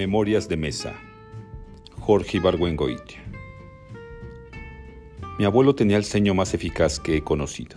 [0.00, 0.94] Memorias de Mesa.
[1.98, 3.22] Jorge Ibargüengoitia.
[5.38, 7.76] Mi abuelo tenía el ceño más eficaz que he conocido.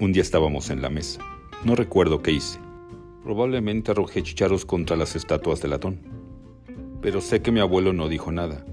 [0.00, 1.20] Un día estábamos en la mesa.
[1.62, 2.58] No recuerdo qué hice.
[3.22, 6.00] Probablemente arrojé chicharos contra las estatuas de latón.
[7.00, 8.66] Pero sé que mi abuelo no dijo nada.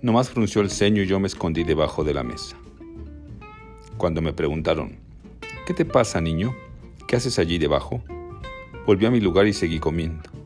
[0.00, 2.56] Nomás frunció el ceño y yo me escondí debajo de la mesa.
[3.96, 5.00] Cuando me preguntaron,
[5.66, 6.54] ¿qué te pasa, niño?
[7.08, 8.00] ¿Qué haces allí debajo?
[8.86, 10.36] Volví a mi lugar y seguí comiendo.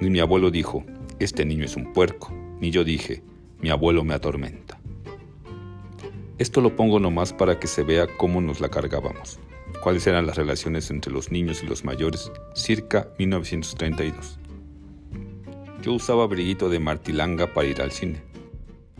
[0.00, 0.82] Ni mi abuelo dijo,
[1.18, 3.22] este niño es un puerco, ni yo dije,
[3.60, 4.80] mi abuelo me atormenta.
[6.38, 9.38] Esto lo pongo nomás para que se vea cómo nos la cargábamos,
[9.82, 14.38] cuáles eran las relaciones entre los niños y los mayores, circa 1932.
[15.82, 18.22] Yo usaba briguito de martilanga para ir al cine.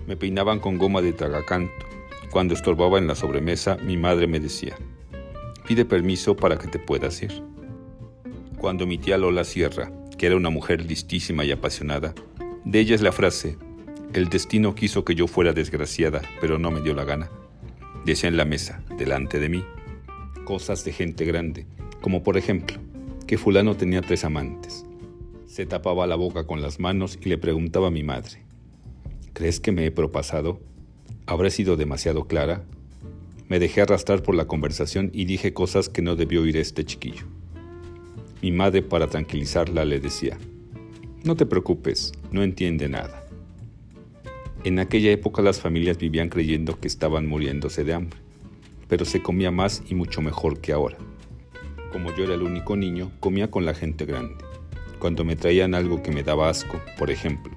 [0.06, 1.86] Me peinaban con goma de tragacanto.
[2.30, 4.76] Cuando estorbaba en la sobremesa, mi madre me decía,
[5.66, 7.42] pide permiso para que te puedas ir.
[8.58, 9.90] Cuando mi tía Lola Sierra
[10.20, 12.14] que era una mujer listísima y apasionada.
[12.66, 13.56] De ella es la frase,
[14.12, 17.30] el destino quiso que yo fuera desgraciada, pero no me dio la gana.
[18.04, 19.64] Decía en la mesa, delante de mí,
[20.44, 21.64] cosas de gente grande,
[22.02, 22.76] como por ejemplo,
[23.26, 24.84] que fulano tenía tres amantes.
[25.46, 28.42] Se tapaba la boca con las manos y le preguntaba a mi madre,
[29.32, 30.60] ¿crees que me he propasado?
[31.24, 32.66] ¿Habré sido demasiado clara?
[33.48, 37.39] Me dejé arrastrar por la conversación y dije cosas que no debió oír este chiquillo.
[38.42, 40.38] Mi madre, para tranquilizarla, le decía,
[41.24, 43.26] no te preocupes, no entiende nada.
[44.64, 48.18] En aquella época las familias vivían creyendo que estaban muriéndose de hambre,
[48.88, 50.96] pero se comía más y mucho mejor que ahora.
[51.92, 54.36] Como yo era el único niño, comía con la gente grande.
[54.98, 57.52] Cuando me traían algo que me daba asco, por ejemplo,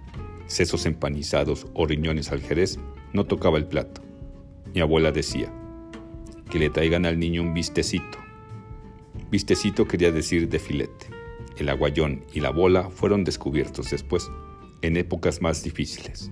[0.48, 2.78] sesos empanizados o riñones al jerez,
[3.14, 4.02] no tocaba el plato.
[4.74, 5.50] Mi abuela decía,
[6.50, 8.18] que le traigan al niño un vistecito,
[9.30, 11.08] Vistecito quería decir de filete.
[11.58, 14.30] El aguayón y la bola fueron descubiertos después,
[14.82, 16.32] en épocas más difíciles.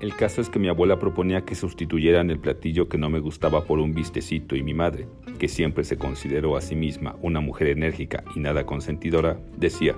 [0.00, 3.64] El caso es que mi abuela proponía que sustituyeran el platillo que no me gustaba
[3.64, 5.08] por un vistecito y mi madre,
[5.38, 9.94] que siempre se consideró a sí misma una mujer enérgica y nada consentidora, decía,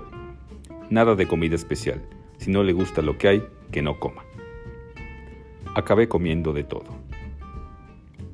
[0.91, 2.03] nada de comida especial,
[2.39, 3.43] si no le gusta lo que hay,
[3.73, 4.25] que no coma.
[5.75, 6.87] Acabé comiendo de todo.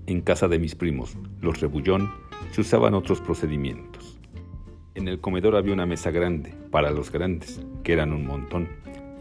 [0.07, 2.11] En casa de mis primos, los rebullón,
[2.51, 4.19] se usaban otros procedimientos.
[4.95, 8.69] En el comedor había una mesa grande, para los grandes, que eran un montón,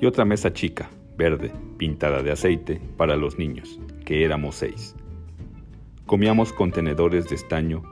[0.01, 4.95] y otra mesa chica, verde, pintada de aceite, para los niños, que éramos seis.
[6.05, 7.83] Comíamos contenedores de estaño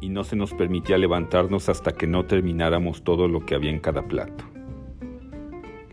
[0.00, 3.80] y no se nos permitía levantarnos hasta que no termináramos todo lo que había en
[3.80, 4.44] cada plato.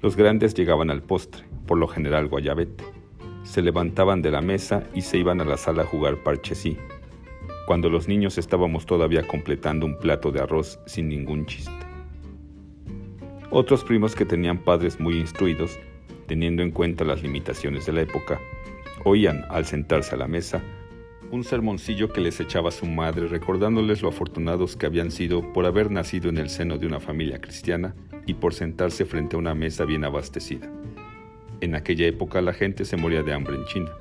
[0.01, 2.83] Los grandes llegaban al postre, por lo general guayabete.
[3.43, 6.77] Se levantaban de la mesa y se iban a la sala a jugar parchesí,
[7.67, 11.69] cuando los niños estábamos todavía completando un plato de arroz sin ningún chiste.
[13.49, 15.77] Otros primos que tenían padres muy instruidos,
[16.27, 18.39] teniendo en cuenta las limitaciones de la época,
[19.03, 20.63] oían, al sentarse a la mesa,
[21.29, 25.91] un sermoncillo que les echaba su madre recordándoles lo afortunados que habían sido por haber
[25.91, 27.93] nacido en el seno de una familia cristiana
[28.25, 30.71] y por sentarse frente a una mesa bien abastecida.
[31.59, 33.91] En aquella época la gente se moría de hambre en China.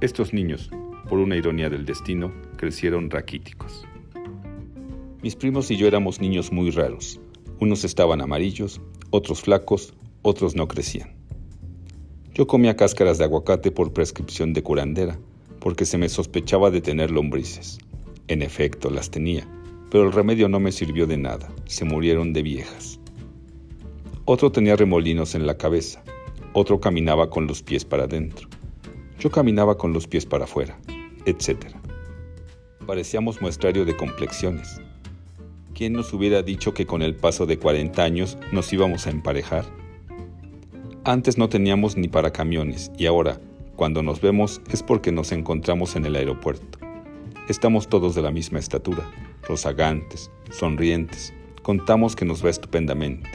[0.00, 0.70] Estos niños,
[1.08, 3.86] por una ironía del destino, crecieron raquíticos.
[5.22, 7.20] Mis primos y yo éramos niños muy raros.
[7.60, 11.14] Unos estaban amarillos, otros flacos, otros no crecían.
[12.34, 15.18] Yo comía cáscaras de aguacate por prescripción de curandera,
[15.60, 17.78] porque se me sospechaba de tener lombrices.
[18.28, 19.46] En efecto, las tenía,
[19.90, 22.98] pero el remedio no me sirvió de nada, se murieron de viejas.
[24.24, 26.02] Otro tenía remolinos en la cabeza,
[26.54, 28.48] otro caminaba con los pies para adentro.
[29.18, 30.78] Yo caminaba con los pies para afuera
[31.26, 31.66] etc.
[32.86, 34.80] Parecíamos muestrario de complexiones.
[35.74, 39.64] ¿Quién nos hubiera dicho que con el paso de 40 años nos íbamos a emparejar?
[41.04, 43.40] Antes no teníamos ni para camiones y ahora,
[43.74, 46.78] cuando nos vemos, es porque nos encontramos en el aeropuerto.
[47.48, 49.10] Estamos todos de la misma estatura,
[49.42, 51.32] rozagantes, sonrientes,
[51.62, 53.30] contamos que nos va estupendamente.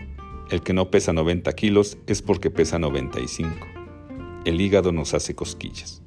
[0.51, 3.49] El que no pesa 90 kilos es porque pesa 95.
[4.45, 6.01] El hígado nos hace cosquillas.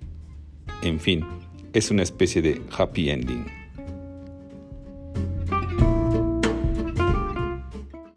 [0.82, 1.24] En fin,
[1.72, 3.61] es una especie de happy ending.